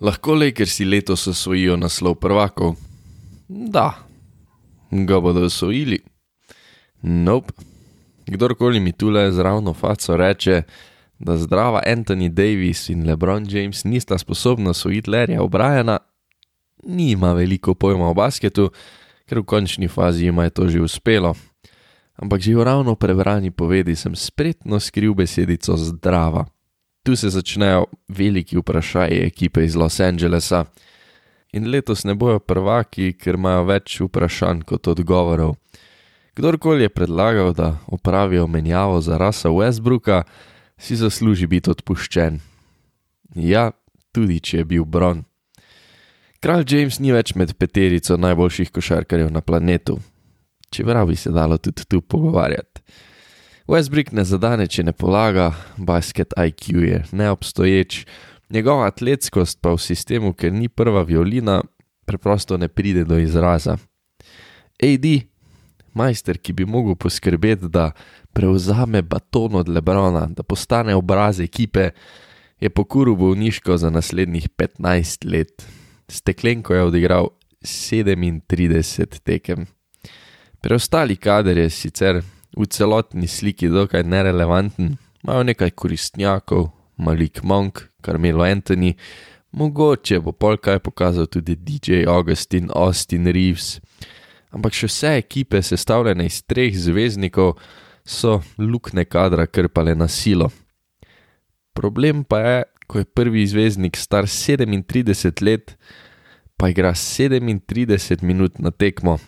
[0.00, 2.74] Lahko Lakersi letos osvojijo naslov prvakov?
[3.48, 3.94] Da.
[4.90, 5.98] Ga bodo osvojili?
[7.02, 7.52] Nope.
[8.26, 10.62] Kdorkoli mi tule zravno faco reče,
[11.18, 15.98] da zdrava Anthony Davis in LeBron James nista sposobna osvojiti Larryja O'Briena,
[16.84, 18.70] nima veliko pojma o basketu,
[19.26, 21.34] ker v končni fazi jim je to že uspelo.
[22.16, 26.44] Ampak že v ravno prebrani povedi sem spretno skril besedico zdrava
[27.06, 30.64] tu se začnejo veliki vprašaji ekipe iz Los Angelesa.
[31.52, 35.54] In letos ne bojo prvaki, ker imajo več vprašanj kot odgovorov.
[36.34, 40.24] Kdorkoli je predlagal, da opravijo menjavo za rasa Westbrooka,
[40.78, 42.40] si zasluži biti odpuščen.
[43.34, 43.70] Ja,
[44.12, 45.22] tudi če je bil Bron.
[46.42, 50.00] Kralj James ni več med peterico najboljših košarkarjev na planetu,
[50.74, 52.75] čeprav bi se dalo tudi tu pogovarjati.
[53.66, 58.04] Westbrook ne zadane, če ne polaga, basket IQ je neobstoječ,
[58.54, 61.58] njegova atletskost pa v sistemu, ker ni prva violina,
[62.06, 63.74] preprosto ne pride do izraza.
[64.78, 65.06] AD,
[65.98, 67.90] majster, ki bi mogel poskrbeti, da
[68.30, 71.90] prevzame baton od Lebrona, da postane obraz ekipe,
[72.62, 75.66] je pokuril bolniško za naslednjih 15 let.
[76.06, 77.32] Steklenko je odigral
[77.66, 79.66] 37 tekem.
[80.62, 82.22] Preostali kader je sicer
[82.56, 88.94] v celotni sliki dokaj nerelevanten, imajo nekaj koristnjakov, Malik Monk, Carmelo Anthony,
[89.52, 93.80] mogoče bo pol kaj pokazal tudi DJ Augustin, Austin Reeves.
[94.52, 97.58] Ampak še vse ekipe, sestavljene iz treh zvezdnikov,
[98.06, 100.48] so lukne kadra krpale na silo.
[101.76, 105.74] Problem pa je, ko je prvi zvezdnik star 37 let,
[106.56, 109.18] pa igra 37 minut na tekmo.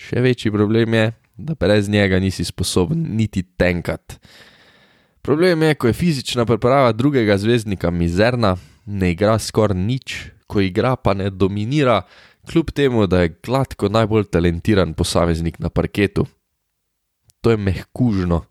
[0.00, 1.10] Še večji problem je,
[1.44, 4.18] da brez njega nisi sposoben niti tenkati.
[5.22, 10.16] Problem je, ko je fizična priprava drugega zvezdnika mizerna, ne igra skoraj nič,
[10.46, 12.02] ko igra pa ne dominira,
[12.50, 16.26] kljub temu, da je gladko najbolj talentiran posameznik na parketu.
[17.40, 18.44] To je mehkužno.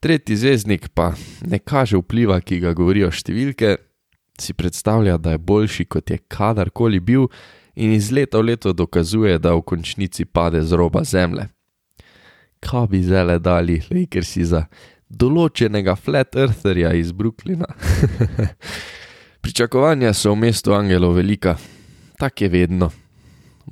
[0.00, 1.12] Tretji zvezdnik pa
[1.46, 3.76] ne kaže vpliva, ki ga govorijo številke,
[4.40, 7.28] si predstavlja, da je boljši kot je kadarkoli bil
[7.76, 11.48] in iz leta v leto dokazuje, da v končnici pade z roba zemlje
[12.62, 13.80] kaj bi zdaj dali,
[14.10, 14.66] ker si za
[15.10, 17.68] določenega flat eartherja iz Brooklyna.
[19.42, 21.56] Pričakovanja so v mestu Angelov velika,
[22.18, 22.90] tako je vedno.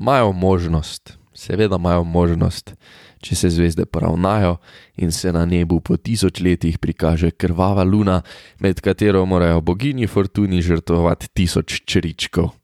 [0.00, 2.74] Imajo možnost, seveda imajo možnost,
[3.22, 4.56] če se zvezde poravnajo
[4.98, 8.22] in se na nebu po tisočletjih prikaže krvava luna,
[8.58, 12.59] med katero morajo bogini fortuni žrtvovati tisoč čričkov.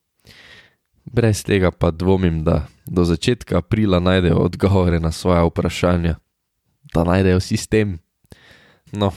[1.06, 6.15] Brez tega pa dvomim, da do začetka aprila najdejo odgovore na svoje vprašanja,
[6.94, 7.99] da najdejo sistem.
[8.93, 9.12] No,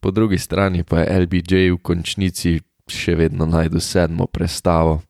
[0.00, 2.60] po drugi strani pa je LBJ v končnici
[2.90, 5.00] še vedno najdu sedmo prestavo.